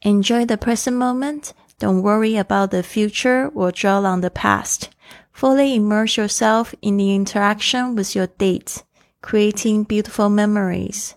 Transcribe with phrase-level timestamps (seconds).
[0.00, 1.50] Enjoy the present moment.
[1.78, 4.88] Don't worry about the future or dwell on the past.
[5.32, 8.78] Fully immerse yourself in the interaction with your date,
[9.20, 11.10] creating beautiful memories.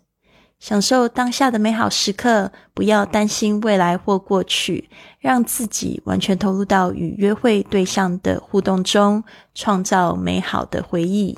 [0.59, 4.89] 享受当下的美好时刻，不要担心未来或过去，
[5.19, 9.23] 让自己完全投入到与约会对象的互动中，
[9.55, 11.37] 创造美好的回忆。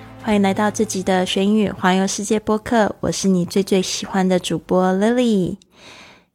[0.23, 5.57] 欢迎来到这集的学英语环游世界播客，我是你最最喜欢的主播 Lily。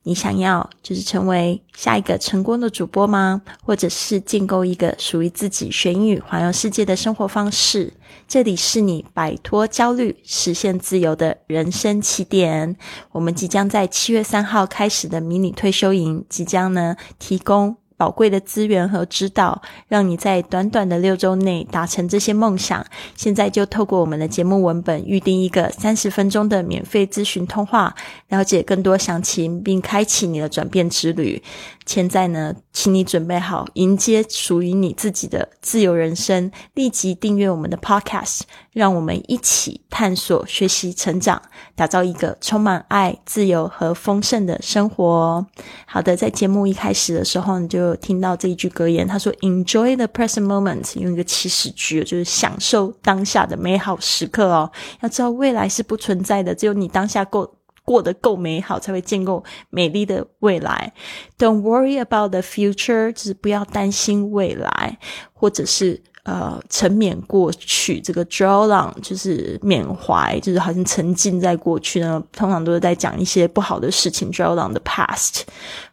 [0.02, 3.42] 你想要就是成为下一个成功的主播吗？
[3.64, 7.92] 或者是建构一个属于自己学英语环游世界的生活方式？
[8.26, 12.76] 这里是你摆脱焦虑、实现自由的人生起点。
[13.12, 17.76] 我们即将在七月三号开始的迷你退休营，即将呢提供。
[17.96, 22.84] 宝贵的资源和指导，让你在短短的六周内达成这些梦想。
[23.14, 27.94] 现在就透过我们的节目文本预定一个三十分钟的免费咨询通话，
[28.28, 31.42] 了解更多详情，并开启你的转变之旅。
[31.86, 36.50] 现在呢，请你准备好迎接属于你自己的自由人生。
[36.74, 38.40] 立即订阅我们的 Podcast，
[38.72, 41.40] 让我们一起探索、学习、成长，
[41.74, 45.46] 打造一个充满爱、自由和丰盛的生活。
[45.86, 54.70] 好的，在节目一开始的时候，你就听到这一句格言，他说：“Enjoy the present moment。”用一个祈使句，就是享受当下的美好时刻哦。
[55.00, 57.55] 要知道，未来是不存在的，只有你当下够。
[57.86, 60.92] 过得够美好，才会建构美丽的未来。
[61.38, 64.98] Don't worry about the future，就是不要担心未来，
[65.32, 66.02] 或者是。
[66.26, 72.20] 呃，沉湎过去，这个 draw on 就是缅怀，就是好像沉浸在过去呢。
[72.32, 75.42] 通常都是在讲一些不好的事情，draw on the past。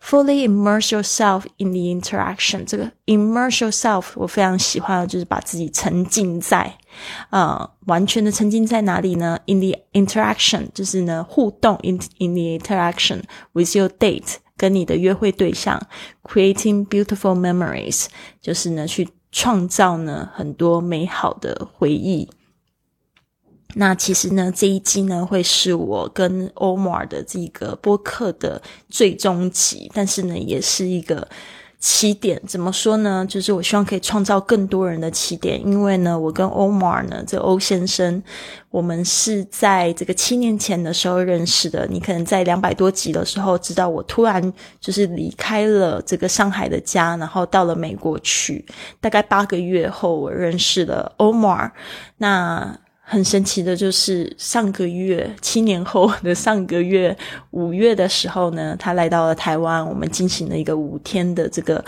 [0.03, 6.79] Fully immerse yourself in the interaction，这个 immerse yourself 我非常喜欢，就是把自己沉浸在，
[7.30, 13.24] 呃，完全的沉浸在哪里呢？In the interaction，就是呢互动，in in the interaction
[13.54, 15.81] with your date，跟你的约会对象
[16.24, 18.08] ，creating beautiful memories，
[18.42, 19.09] 就是呢去。
[19.36, 22.30] 创造呢很多美好的回忆。
[23.74, 31.28] 那其实呢，这一集呢会是我跟 Omar 的这个播客的最终集，但是呢，也是一个。
[31.85, 33.25] 起点怎么说呢？
[33.27, 38.23] 就是我希望可以创造更多人的起点，因为呢，我跟 Omar 呢，这欧先生，
[38.69, 41.85] 我们是在这个七年前的时候认识的。
[41.88, 48.65] 你可能在两百多集的时候知道，我突然就是离开了这个上海的家，然后到了美国去。
[49.01, 51.69] 大概八个月后，我认识了 Omar。
[52.15, 52.79] 那
[53.13, 57.16] 很神奇的，就是上个月七年后的上个月
[57.51, 61.85] 五月的时候呢，他来到了台湾，我们进行了一个五天的这个。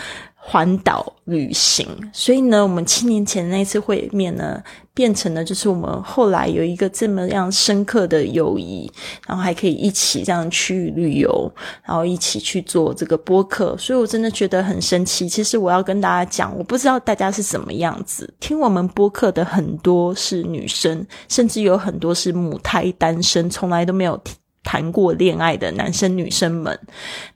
[0.48, 4.62] 环岛旅行，所以呢，我们七年前那次会面呢，
[4.94, 8.90] 变成了就是我们后来有一个这么样深刻的友谊，
[9.28, 11.52] 然后还可以一起这样去旅游，
[11.84, 15.28] 然后一起去做这个播客，所以我真的觉得很神奇。
[15.28, 24.22] 其实我要跟大家讲，我不知道大家是什么样子，听我们播客的很多是女生，甚至有很多是母胎单身，从来都没有。
[24.66, 26.78] 谈过恋爱的男生女生们，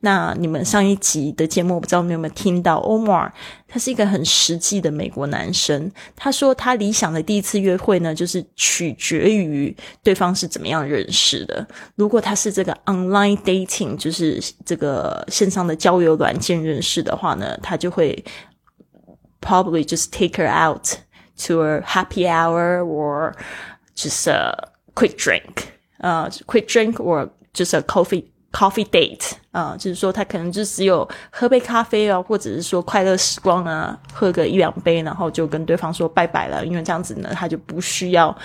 [0.02, 3.32] 那你们上一集的节目，我不知道你有没有听到？Omar，
[3.68, 5.90] 他是一个很实际的美国男生。
[6.16, 9.74] 他说他理想的第一次约会呢，就是取决于
[10.04, 11.66] 对方是怎么样认识的。
[11.96, 18.26] 如果他是这个 online dating，就是这个线上的交友软件认识的话呢，他就会
[19.40, 20.98] probably just take her out
[21.46, 23.34] to a happy hour or
[23.96, 25.79] just a quick drink。
[26.00, 38.36] 呃，quick drink or 就是 coffee coffee date 啊，就是说他可能就只有喝杯咖啡啊，或者是说快乐时光啊，喝个一两杯，然后就跟对方说拜拜了，因为这样子呢，他就不需要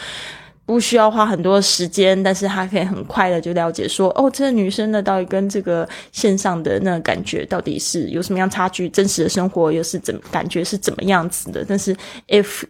[0.66, 11.64] 不需要花很多时间，但是他可以很快的就了解说，哦，这个女生呢，到底跟这个线上的那个感觉到底是有什么样差距，真实的生活又是怎感觉是怎么样子的？
[11.68, 11.94] 但是
[12.28, 12.62] if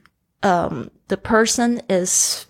[0.43, 2.44] um the person is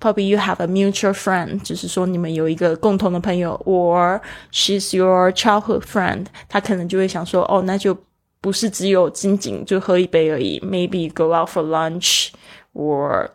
[0.00, 4.20] Probably you have a mutual friend，就是说你们有一个共同的朋友，or
[4.52, 7.96] she's your childhood friend，他可能就会想说，哦，那就
[8.42, 12.28] 不是只有仅仅就喝一杯而已，maybe go out for lunch
[12.74, 13.30] or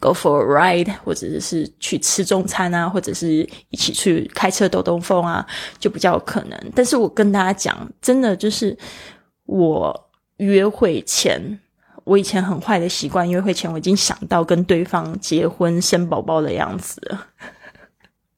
[0.00, 5.46] go for a ride，或者是去吃中餐啊，或者是一起去开车兜兜风啊，
[5.78, 6.58] 就比较有可能。
[6.74, 8.76] 但是我跟大家讲，真的就是
[9.44, 11.60] 我约会前，
[12.06, 17.26] 我以前很坏的习惯，约会前我已经想到跟对方结婚生宝宝的样子了。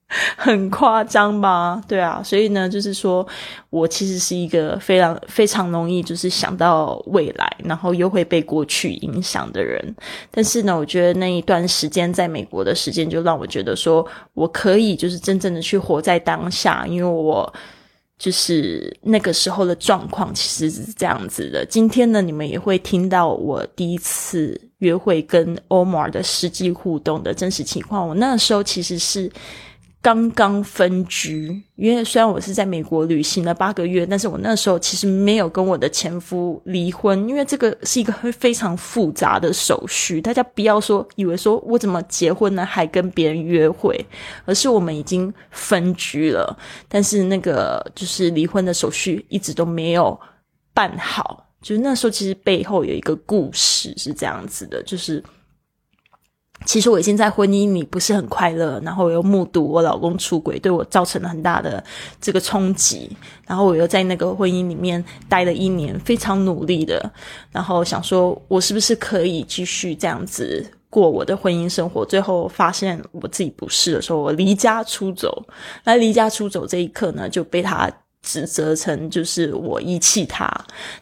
[0.38, 1.82] 很夸张吧？
[1.86, 3.26] 对啊，所以呢，就是说
[3.68, 9.94] 我其实是一个非常非常容易就是想到未来，然后又会被过去影响的人。
[10.30, 17.52] 但是呢，我觉得那一段时间在美国的时间，就让我觉得说我可以就是真正的去活在当下，因为我
[18.18, 21.64] 就是那个时候的状况其实是这样子的。
[21.64, 28.06] 今天呢，你们也会听到我第一次约会跟 Omar 的实际互动的真实情况。
[28.08, 29.30] 我那时候其实是。
[30.08, 40.18] 刚刚分居，因为虽然我是在美国旅行了八个月，但是我那时候其实没有跟我的前夫离婚，因为这个是一个非常复杂的手续。
[40.18, 44.02] 大家不要说以为说我怎么结婚呢，还跟别人约会，
[44.46, 46.58] 而是我们已经分居了，
[46.88, 50.18] 但是那个就是离婚的手续一直都没有
[50.72, 51.46] 办好。
[51.60, 55.22] 就是那时候其实背后有一个故事是这样子的，就是。
[56.64, 61.82] 其实我已经在婚姻里不是很快乐，然后我又目睹我老公出轨，对我造成了很大的
[62.20, 63.10] 这个冲击。
[63.46, 67.10] 然后我又在那个婚姻里面待了一年，非常努力的，
[67.50, 72.04] 然后想说我是不是可以继续这样子过我的婚姻生活？
[72.04, 75.46] 最后发现我自己不是的时候，我离家出走。
[75.84, 77.90] 那离家出走这一刻呢，就被他。
[78.28, 80.46] 指责成就是我遗弃他，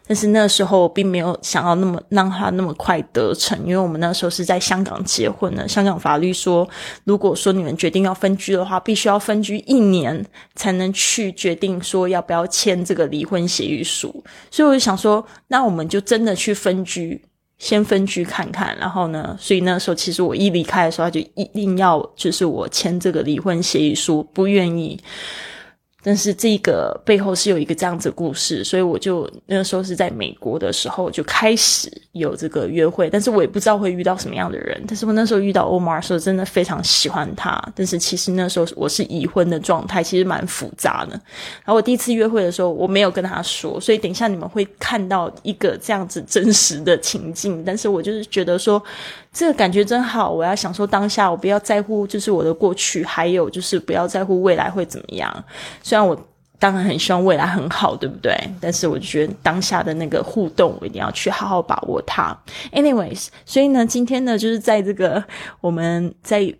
[0.07, 5.67] 但是那时候并没有想要那么让他那么快得逞，因为我们那时候是在香港结婚的。
[5.67, 6.65] 香港法律说，
[7.03, 10.25] 如果说你们决定要分居的话，必须要分居一年
[10.55, 14.23] 才能去决定说要不要签这个离婚协议书。
[14.49, 17.21] 所以我就想说，那我们就真的去分居，
[17.57, 18.73] 先分居看看。
[18.79, 24.97] 然后呢，所以那时候其实我一离开的时候，他就一定要就是我签这个离婚协议书，不愿意。
[26.03, 34.81] 但是这个背后是有一个这样子故事，所以我就那个时候是在美国的时候就开始有这个约会，但是我也不知道会遇到什么样的人。
[34.87, 37.61] 但是我那时候遇到欧马的时候，真的非常喜欢他。
[37.75, 41.11] 但是其实那时候我是已婚的状态，其实蛮复杂的。
[41.11, 47.63] 然后我第一次约会的时候，我没有跟他说，所以等一下你们会看到一个这样子真实的情境。
[47.65, 48.81] 但是我就是觉得说。
[49.37, 55.31] 这个感觉真好，我要享受当下，我不要在乎就是我的过去，还有就是不要在乎未来会怎么样。
[55.83, 56.19] 虽然我
[56.57, 58.35] 当然很希望未来很好，对不对？
[58.59, 62.35] 但是我就觉得当下的那个互动，我一定要去好好把握它。
[62.73, 65.23] Anyways，所以呢，今天呢，就是在这个
[65.61, 66.51] 我们在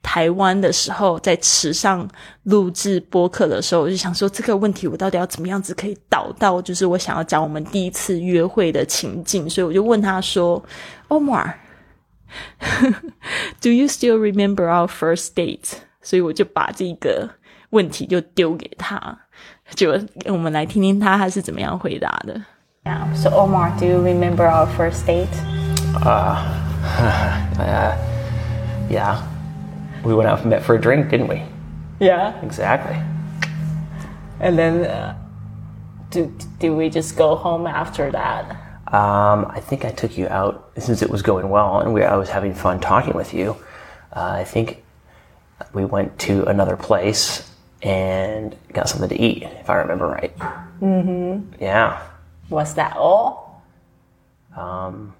[0.00, 2.08] 台湾的时候，在池上
[2.44, 10.62] 录制播客的时候，我就想说这个问题，我到底要怎么样子可以导到就是我想要讲我们第一次约会的情境，所以我就问他说
[11.08, 11.52] ：“Omar。”
[13.61, 15.79] Do you still remember our first date？
[16.01, 17.29] 所以我就把这个
[17.71, 19.17] 问题就丢给他，
[19.73, 19.91] 就
[20.27, 22.41] 我们来听听他他是怎么样回答的。
[22.83, 23.13] Yeah.
[23.15, 25.27] So Omar, do you remember our first date?
[26.03, 26.37] Uh,
[27.57, 27.95] uh,
[28.89, 29.17] yeah.
[30.03, 31.41] We went out and met for a drink, didn't we?
[31.99, 32.33] Yeah.
[32.43, 32.97] Exactly.
[34.39, 35.15] And then, uh,
[36.11, 36.29] did,
[36.59, 38.55] did we just go home after that?
[38.92, 42.16] Um, I think I took you out since it was going well and we, I
[42.16, 43.56] was having fun talking with you.
[44.12, 44.82] Uh, I think
[45.72, 47.48] we went to another place
[47.82, 50.36] and got something to eat, if I remember right.
[50.80, 51.62] Mm-hmm.
[51.62, 52.02] Yeah.
[52.48, 53.62] Was that all?
[54.56, 55.14] Um,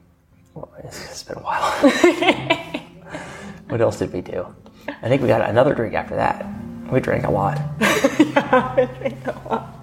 [0.54, 1.70] well, it's, it's been a while.
[3.68, 4.46] what else did we do?
[4.88, 6.44] I think we got another drink after that.
[6.90, 7.56] We drank a lot.
[7.80, 9.79] yeah, we drank a lot.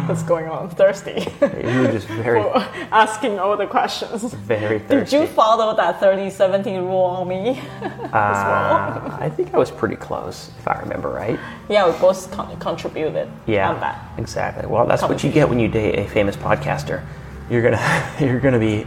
[0.08, 0.70] What's going on?
[0.70, 1.26] Thirsty.
[1.40, 2.40] You were just very
[2.92, 4.32] asking all the questions.
[4.34, 5.16] Very thirsty.
[5.18, 7.50] Did you follow that 30-17 rule on me?
[7.82, 9.18] uh, well?
[9.20, 11.38] I think I was pretty close, if I remember right.
[11.68, 13.28] Yeah, we both con- contributed.
[13.46, 14.04] Yeah, on that.
[14.18, 14.66] exactly.
[14.66, 17.04] Well, that's what you get when you date a famous podcaster.
[17.50, 18.86] You're gonna, you're gonna be,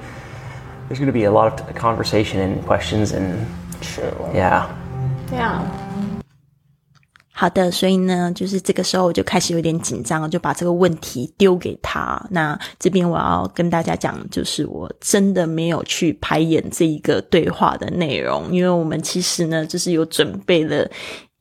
[0.88, 3.46] there's gonna be a lot of conversation and questions and.
[3.82, 4.16] True.
[4.34, 4.74] Yeah.
[5.32, 5.93] Yeah.
[7.44, 12.26] 好的，所以呢，就是这个时候我就开始有点紧张，就把这个问题丢给他。
[12.30, 20.90] 那这边我要跟大家讲，就是我真的没有去排演这一个对话的内容，因为我们其实呢，就是有准备了。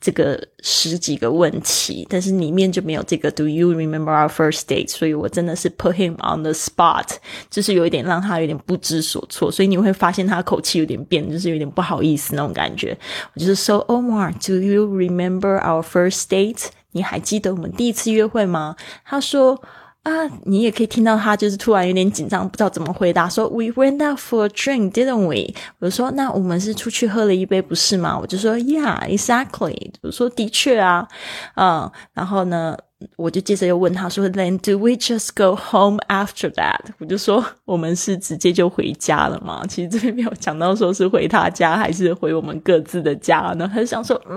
[0.03, 4.89] 这个十几个问题，但是里面就没有这个 Do you remember our first date？
[4.89, 7.07] 所以我真的是 put him on the spot，
[7.49, 9.49] 就是有一点让他有点不知所措。
[9.51, 12.99] 所以你会发现他口气有点变，就是有点不好意思那种感觉。
[13.35, 16.65] 我就是说，Omar，Do you remember our first date？
[16.91, 18.75] 你还记得我们第一次约会吗？
[19.05, 19.63] 他说
[20.03, 25.55] 啊，你也可以听到他就是突然有点紧张，不知道怎么回答，说 We went out for a drink, didn't we？
[25.79, 28.19] 我就说那我们是出去喝了一杯，不是吗？
[28.19, 29.93] 我就说 Yeah, exactly。
[30.03, 31.07] 我说的确啊，
[31.55, 32.77] 嗯，然后呢？
[33.17, 43.71] 我就接着又问他说：“Then do we just go home after that？” 我就说：“我们是直接就回家了吗？”其实这边没有讲到说是回他家还是回我们各自的家呢。
[43.73, 44.37] 他就想说：“嗯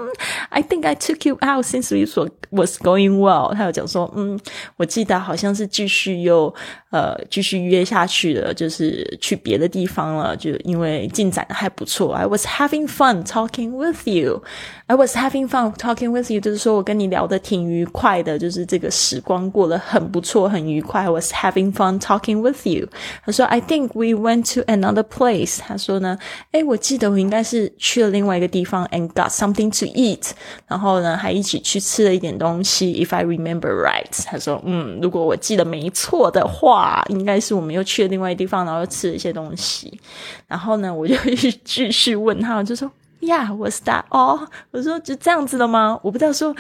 [0.50, 2.06] ，I think I took you out since we
[2.52, 4.40] was going well。”他有讲说：“嗯，
[4.78, 6.54] 我记得好像是继续又
[6.95, 12.15] 呃继续约下去了，就是去别的地方了，就因为进展还不错。
[12.15, 14.43] I was having fun talking with you.
[14.87, 21.01] I was having fun talking with you，就是说我跟你聊的挺愉快的，就是。”是这个时光过得很不错，很愉快。
[21.05, 22.89] I was having fun talking with you。
[23.25, 25.61] 他说，I think we went to another place。
[25.61, 26.19] 他说呢，
[26.53, 30.33] 哎，我记得我应该是去了另外一个地方，and got something to eat。
[30.67, 32.93] 然后呢，还一起去吃了一点东西。
[33.03, 40.00] If I remember right，他说，嗯，如果我记得没错的话， 应该是我们又去了另外一地方，然后又吃了一些东西。
[40.48, 41.16] 然后呢，我就
[41.64, 46.00] 继续问他，我就说，Yeah，was that 哦我说就这样子了吗？
[46.04, 46.56] 我不知道说。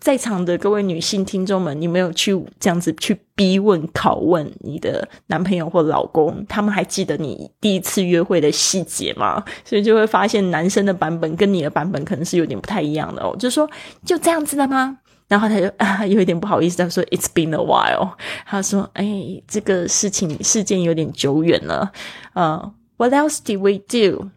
[0.00, 9.42] 在场的各位女性听众们，你没有去这样子去逼问、拷问你的男朋友或老公，他们还记得你第一次约会的细节吗？
[9.64, 13.34] 所以就会发现男生的版本跟你的版本可能是有点不太一样的哦。
[13.38, 13.66] 就说
[14.04, 14.98] 就这样子的吗？
[15.34, 18.12] 然后他就啊， 有一点不好意思，他说 "It's been a while"，
[18.46, 19.04] 他说哎，
[19.48, 21.90] 这个事情事件有点久远了。
[22.34, 24.30] 呃，What else did we do？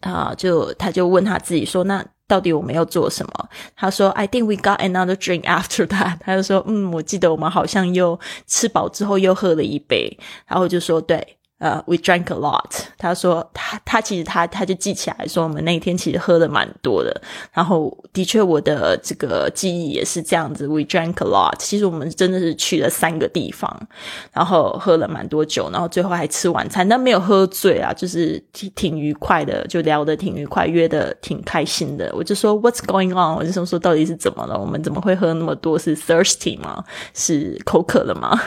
[0.00, 2.02] 啊，就他就问他自己说那。
[2.26, 3.48] 到底我们要做什么？
[3.74, 12.70] 他说：“I think we got another drink after that。”他就说：“嗯，我记得我们好像又吃饱之后又喝了一杯。”然后就说：“对。”呃，we drank a lot。
[12.98, 17.22] 他说他他其实他他就记起来说我们那一天其实喝的蛮多的。
[17.52, 21.54] 然后的确我的这个记忆也是这样子，we drank a lot。
[21.58, 23.70] 其实我们真的是去了三个地方，
[24.32, 32.10] 然后喝了蛮多酒，然后最后还吃晚餐，但没有喝醉啊，就是挺挺愉快的，就聊得挺愉快，约的挺开心的。
[32.16, 33.36] 我就说 What's going on？
[33.36, 34.58] 我就想说到底是怎么了？
[34.58, 35.78] 我们怎么会喝那么多？
[35.78, 36.82] 是 thirsty 吗？
[37.14, 38.40] 是口渴了吗？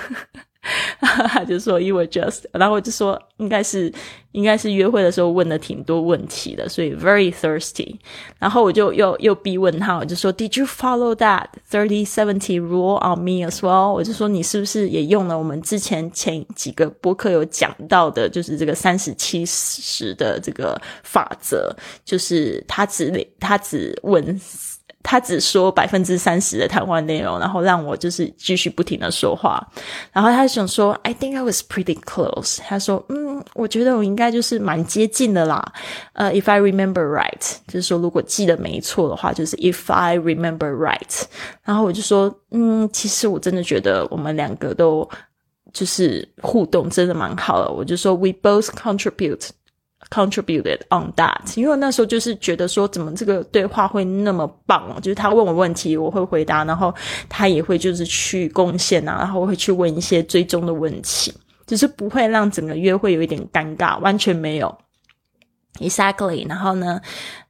[1.02, 3.92] 他 就说，You were just，然后我就说，应该是，
[4.32, 7.98] 应该是约会的时候问了挺多问题的，所以 very thirsty。
[8.40, 13.92] 然后我就又又逼问他，我就说，Did you follow that thirty seventy rule on me as well？
[13.92, 24.40] 我就说，你是不是也用了我们之前前几个播客有讲到的，就是这个三十七十的这个法则，就是他只他只问。
[25.04, 29.62] 他只说百分之三十的谈话内容，然后让我就是继续不停的说话。
[30.14, 32.60] 然后他想说，I think I was pretty close。
[32.66, 35.62] 他说，嗯，我觉得我应该就是蛮接近的啦。
[36.14, 41.24] 呃，if I remember right，就是说如果记得没错的话，就是 if I remember right。
[41.64, 45.08] 然后我就说，嗯，其实我真的觉得我们两个都
[45.74, 47.70] 就是互动真的蛮好的。
[47.70, 49.50] 我就说，we both contribute。
[50.10, 55.00] Contributed on that，因为那时候就是觉得说，怎么这个对话会那么棒哦？
[55.00, 56.94] 就是他问我问题，我会回答，然后
[57.30, 61.34] 他也会就是去贡献啊，然后会去问一些追踪的问题，
[61.66, 64.78] 就是不会让整个约会有一点尴尬，完全没有。
[65.80, 67.02] Exactly，然后呢，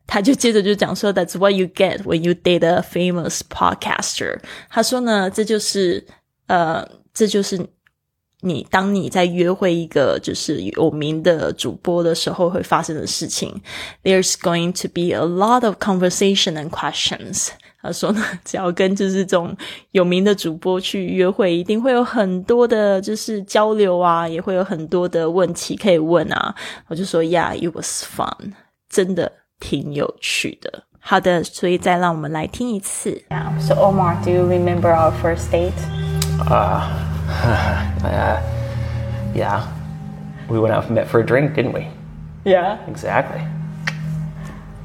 [0.07, 4.39] 他就接着就讲说，That's what you get when you date a famous podcaster。
[4.69, 6.05] 他说呢，这就是
[6.47, 7.67] 呃，这就是。
[8.42, 13.60] 你当你在约会一个就是有名的主播的时候，会发生的事情。
[14.04, 17.48] There's going to be a lot of conversation and questions。
[17.82, 19.56] 他说呢，只要跟就是这种
[19.90, 26.54] 有名的主播去约会，一定会有很多的，就是交流啊，也会有很多的问题可以问啊。
[26.86, 28.52] 我就说，Yeah，it was fun，
[28.88, 30.84] 真的挺有趣的。
[31.00, 33.22] 好的，所以再让我们来听一次。
[33.30, 33.58] Yeah.
[33.60, 35.72] So Omar，do you remember our first date?
[36.48, 37.11] Ah.
[38.03, 38.41] uh,
[39.35, 39.71] yeah.
[40.49, 41.87] We went out and met for a drink, didn't we?
[42.45, 42.85] Yeah.
[42.87, 43.41] Exactly.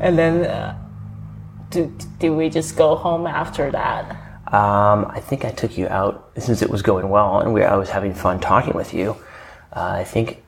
[0.01, 0.79] And then, uh,
[1.71, 4.11] did, did we just go home after that?
[4.53, 7.77] Um, I think I took you out since it was going well, and we, I
[7.77, 9.17] was having fun talking with you.
[9.75, 10.43] Uh, I think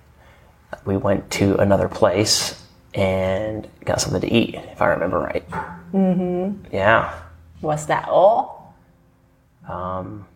[0.86, 5.48] we went to another place and got something to eat, if I remember right.
[5.92, 6.74] Mm-hmm.
[6.74, 7.20] Yeah.
[7.60, 8.74] Was that all?
[9.68, 10.26] Um,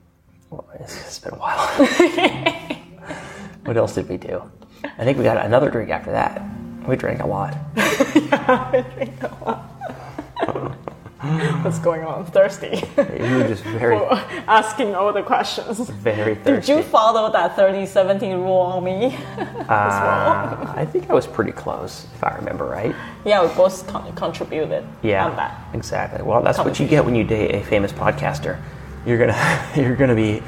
[0.81, 1.67] it's been a while.
[3.65, 4.43] what else did we do?
[4.85, 6.43] I think we got another drink after that.
[6.87, 7.57] We drank a lot.
[7.77, 9.71] yeah, we drank a lot.
[11.65, 12.27] What's going on?
[12.27, 12.83] Thirsty.
[12.99, 13.97] You were just very
[14.47, 15.89] asking all the questions.
[15.89, 16.75] Very thirsty.
[16.75, 19.07] Did you follow that 30-70 rule on me?
[19.39, 20.75] uh, well?
[20.77, 22.95] I think I was pretty close, if I remember right.
[23.25, 25.59] Yeah, we both con- contributed yeah, on that.
[25.73, 26.23] Exactly.
[26.23, 28.61] Well, that's what you get when you date a famous podcaster
[29.07, 30.43] you're gonna you're gonna be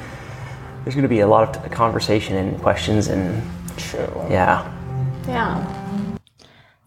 [0.87, 3.43] there's going to be a lot of conversation and questions and
[3.75, 4.25] True.
[4.29, 4.73] yeah.
[5.27, 5.86] Yeah.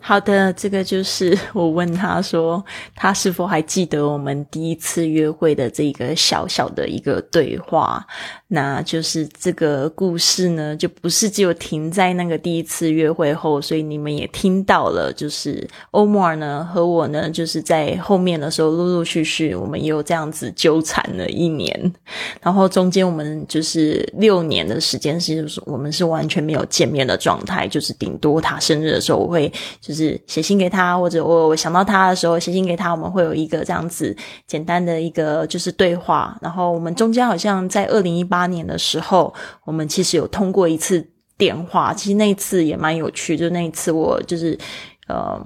[0.02, 2.64] 好的，这个就是 我问他说，
[2.96, 8.04] 他是否还记得我们第一次约会的这个小小的一个对话？
[8.48, 21.92] 那就是这个故事呢，就不是只有停在那个第一次约会后，所以你们也听到了，就是欧莫尔呢和我呢，就是在后面的时候陆陆续续，我们也有这样子纠缠了一年，
[22.40, 29.52] 然后中间我们就是六年的时间，是我们是完全没有见面的状态，就是顶多他生日的时候，我会
[29.90, 34.14] 就是写信给他，或者我我想到他的时候写信给他，我们会有一个这样子
[34.46, 38.50] 简单的一个就是对话，然后我们中间好像在二零一八。
[38.50, 39.32] 年的时候，
[39.64, 43.36] 我们其实有通过一次电话，其实那一次也蛮有趣。
[43.36, 44.58] 就那一次，我就是。
[45.10, 45.38] 呃，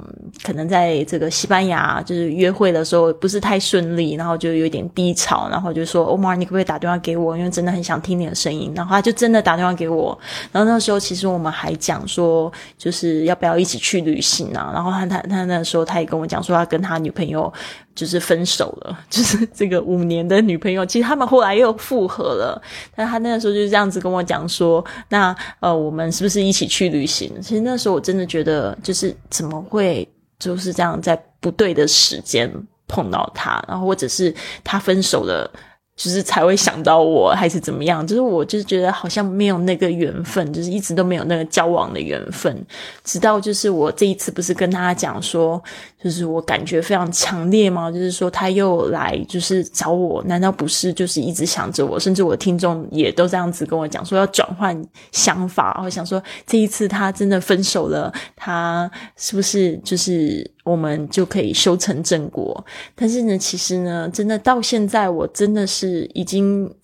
[0.43, 7.35] 可能在这个西班牙就是约会的时候不是太顺利，然后就有点低潮，然后就说欧玛，你可不可以打电话给我？
[7.37, 8.71] 因为真的很想听你的声音。
[8.77, 10.17] 然后他就真的打电话给我。
[10.53, 14.71] 然后那时候其实我们还讲说，就是要不要一起去旅行啊？
[14.75, 17.51] 然后他他他那时候他也跟我讲说，他跟他女朋友
[17.95, 22.63] 就是分手了， 就是这个五年的女朋友，其实他们后来又复合了。
[22.95, 27.33] 但他那个时候就是这样子跟我讲说，那呃，我们是不是一起去旅行？
[27.43, 29.61] 其实那时候我真的觉得，就是怎么。
[29.71, 30.07] 会
[30.39, 32.53] 就是这样，在不对的时间
[32.87, 34.33] 碰到他，然后或者是
[34.63, 35.51] 他分手了。
[35.97, 38.05] 就是才会想到我，还是怎么样？
[38.05, 42.67] 就是我就是觉得好像没有那个缘分，就是一直都没有那个交往的缘分。
[43.05, 45.63] 直到就是我这一次不是跟他讲说，
[46.05, 47.91] 就是我感觉非常强烈吗？
[47.91, 51.99] 就是说他又来就是找我，难道不是就是一直想着我？
[51.99, 54.79] 甚至我听众也都这样子跟我讲说要转换
[55.13, 60.53] 想法，我想说这一次他真的分手了，他是不是就是？
[60.65, 66.75] 我们就可以修成正果，但是呢，其实呢，真的到现在，我真的是已经。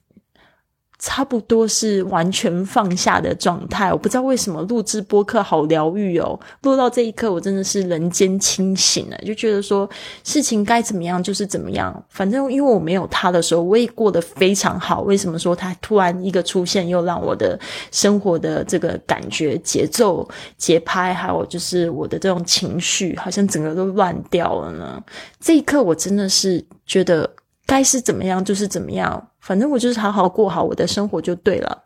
[1.01, 6.39] 差不多是完全放下的状态，我不知道为什么录制播客好疗愈哦。
[6.63, 9.89] 录到这一刻，我真的是人间清醒了，就觉得说
[10.23, 11.91] 事情该怎么样就是怎么样。
[12.11, 15.01] 反正因为我没有他的时候，我也过得非常好。
[15.01, 17.59] 为什么说他突然一个出现，又让我的
[17.91, 25.03] 生活的这个感觉、节奏、节拍，还有就是我的这种情绪，好像整个都乱掉了呢？
[25.41, 27.29] 这一刻，我真的是觉得
[27.71, 29.29] 该是怎么样就是怎么样。
[29.39, 31.85] 反正我就是好好过好我的生活就对了，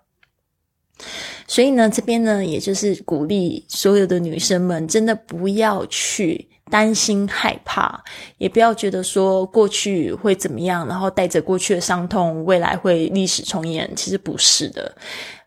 [1.46, 8.02] 所以呢，这边呢，也就是鼓励所有的女生们，真的不要去担心害怕，
[8.38, 13.88] 也不要觉得说过去会怎么样，然后带着过去的伤痛，未来会历史重演。
[13.94, 14.96] 其实不是的，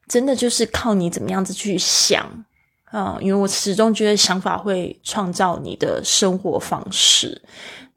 [0.07, 2.25] 真的就是靠你怎么样子去想
[2.85, 7.41] 啊，因为我始终觉得想法会创造你的生活方式。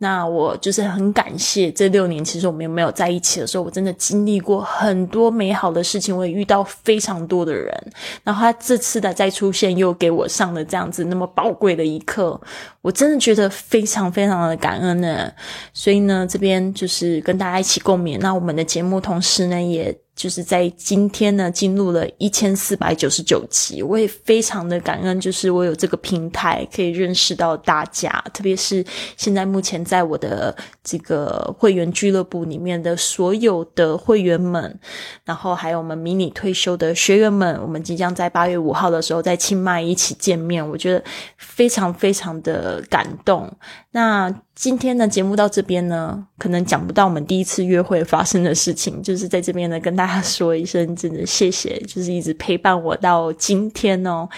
[0.02, 7.92] 那我就是很感谢这六年，其实我们没有在一起的时候，我真的经历过很多美好的事情，我也遇到非常多的人。
[8.24, 12.40] 然后他这次的再出现，又给我上了这样子那么宝贵的一课，
[12.80, 15.30] 我真的觉得非常非常的感恩呢。
[15.74, 18.18] 所以呢，这边就是跟大家一起共勉。
[18.20, 19.94] 那我们的节目同时呢，也。
[20.20, 28.84] 就是在今天呢，进入了一千四百九十九集，我也非常的感恩，就是我有这个平台可以认识到大家，特别是
[29.16, 30.54] 现在目前在我的
[30.84, 34.78] 这个会员俱乐部里面的所有的会员们，
[35.24, 41.02] 然后还有我们迷你退休的学员们，我们即将在八月五号的时候在清迈一起见面，我觉得
[41.38, 43.50] 非常非常的感动。
[43.92, 54.28] 那今天的节目到这边呢，可能讲不到我们第一次约会发生的事情， 就是在这边呢跟大家说一声，真的谢谢，就是一直陪伴我到今天哦。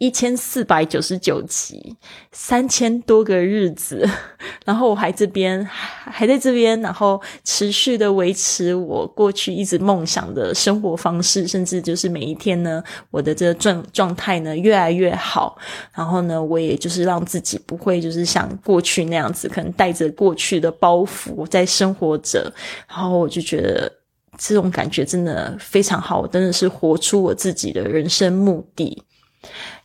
[0.00, 1.94] 一千四百九十九集，
[2.32, 4.08] 三千多个日子，
[4.64, 15.58] 然后我还这边还在这边，然后持续的维持我过去一直梦想的生活方式，甚至就是每一天呢，我的这个状状态呢越来越好，
[15.92, 22.50] 然后呢，我也就是让自己不会就是像过去那样子，可能带着过去的包袱在生活着，
[22.88, 23.92] 然后我就觉得
[24.38, 29.02] 这种感觉真的非常好，我真的是活出我自己的人生目的。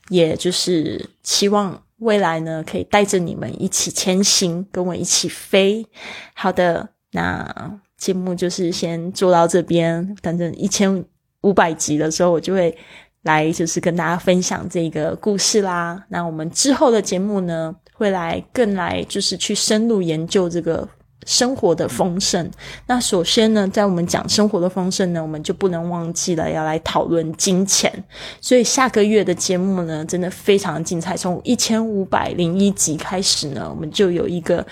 [0.09, 5.85] 也就是期望未来呢，可以带着你们一起前行，跟我一起飞。
[6.33, 11.03] 好的，那节目就是先做到这边，等等一千
[11.41, 12.77] 五百集的时候，我就会
[13.23, 16.05] 来，就是跟大家分享这个故事啦。
[16.09, 20.87] 那我们之后的节目呢，会来更来，就是去深入研究这个。
[21.25, 22.49] 生活的丰盛。
[22.87, 27.91] 那首先呢，在我们讲生活的丰盛呢，我们就不能忘记了要来讨论金钱。
[28.39, 31.17] 所以下个月的节目呢，真的非常精彩。
[31.17, 34.65] 从一千五百零一集开始呢，我们就有一个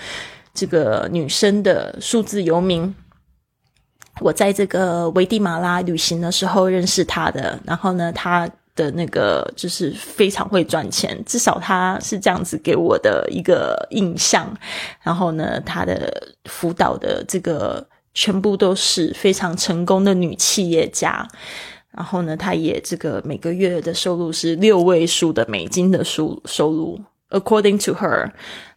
[0.54, 2.94] 这个女生的数字游民。
[4.20, 14.52] 我在这个危地马拉旅行的时候认识他的，然后呢，他的那个就是非常会赚钱，至少他是这样子给我的一个印象。
[15.02, 21.26] 然后呢，他的辅导的这个全部都是非常成功的女企业家。
[21.92, 27.00] 然后呢，他也这个每个月的收入是六位数的美金的收收入
[27.38, 28.30] ，according to her。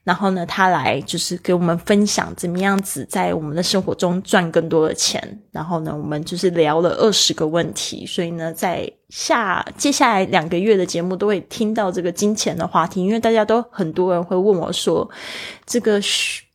[0.03, 5.21] 然后呢，他来就是给我们分享怎么样子在我们的生活中赚更多的钱。
[5.51, 8.05] 然后呢，我们就是聊了二十个问题。
[8.05, 15.09] 所以呢，在下接下来两个月的节目都会听到这个金钱的话题，因为大家都很多人会问我说，
[15.65, 15.99] 这个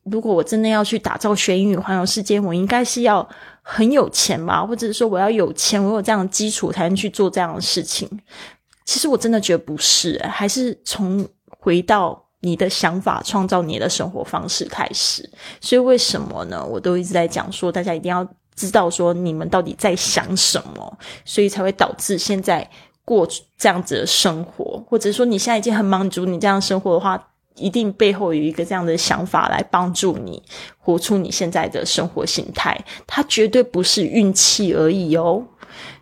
[0.04, 3.28] 如果我真的要去打造学英语环游世界，我应该是要
[3.60, 4.64] 很有钱吧？
[4.64, 8.08] 或者是说我要有钱，我有这样的基础才能去做这样的事情？
[8.86, 11.28] 其实我真的觉得不是，还是从
[11.62, 12.20] 回到。
[12.44, 16.61] 你的想法创造你的生活方式开始，所以为什么呢？
[16.68, 22.68] 我都一直在讲说，大家一定要知道说你们到底在想什么，所以才会导致现在
[23.05, 23.25] 过
[23.57, 30.42] 这样子的生活，或者说你现在已经很满足你这样生活的话，一定背后有一个这样的想法来帮助你
[30.81, 35.40] 活出你现在的生活形态，它绝对不是运气而已哦。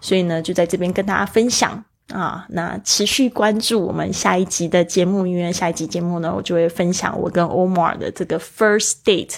[0.01, 1.85] 所以呢，就在这边跟大家分享。
[2.13, 9.37] 啊，那持续关注我们下一集的节目，因为下一集节目呢，我就会分享我跟 Omar 的这个 first date。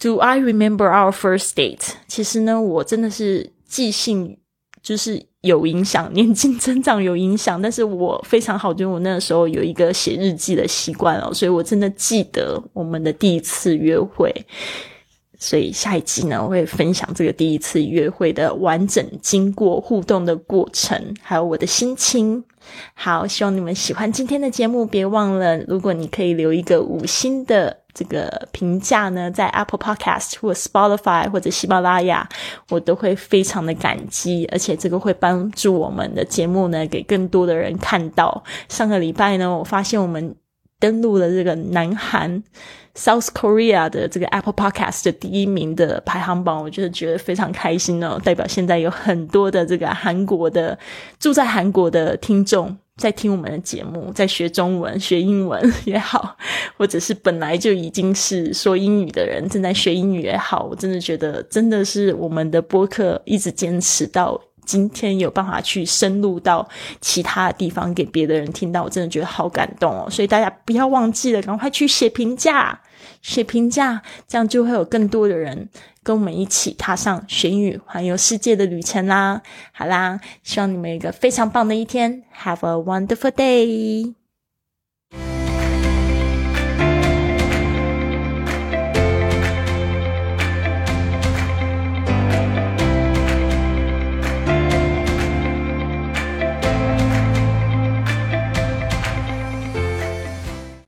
[0.00, 1.94] Do I remember our first date？
[2.06, 4.38] 其实呢，我真的是记性
[4.82, 14.32] 就是有影响，年纪增长有影响，但是我非常好，就是我那个时候有一个写日记的习惯哦，所以我真的记得我们的第一次约会。
[15.38, 22.44] 所以下一集呢，我会分享这个第一次约会的完整经过、互动的过程，还有我的心情。
[22.94, 24.84] 好，希望你们喜欢今天的节目。
[24.84, 32.28] 别忘了，如果你可以留一个五星的这个评价呢，在 Apple Podcast 或 Spotify 或者喜马拉雅，
[32.68, 34.44] 我都会非常的感激。
[34.52, 38.42] 而且这个会帮助我们的节目呢，给更多的人看到。
[38.68, 40.34] 上个礼拜呢，我发现我们
[40.78, 42.42] 登录了这个南韩。
[42.94, 50.76] South Korea 的这个 Apple Podcast 的第一名的排行榜，我就是觉得非常开心哦，代表现在有很多的这个韩国的
[51.20, 56.36] 住在韩国的听众在听我们的节目，在学中文、学英文 也好，
[56.76, 64.40] 或者是本来就已经是说英语的人正在学英语也好，我真的觉得真的是我们的播客一直坚持到。
[64.68, 66.68] 今天有办法去深入到
[67.00, 70.10] 其他的地方给别的人听到，我真的觉得好感动哦！
[70.10, 72.78] 所以大家不要忘记了，赶快去写评价，
[73.22, 75.70] 写评价，这样就会有更多的人
[76.02, 79.40] 跟我们一起踏上学语环游世界的旅程啦！
[79.72, 84.27] 好啦，希望你们有一个非常棒的一天，Have a wonderful day。